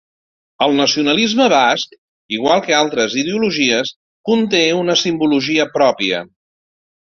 El 0.67 0.71
nacionalisme 0.77 1.49
basc, 1.53 1.93
igual 2.39 2.63
que 2.69 2.73
altres 2.79 3.19
ideologies, 3.25 3.93
conté 4.33 4.65
una 4.81 4.99
simbologia 5.05 5.71
pròpia. 5.79 6.27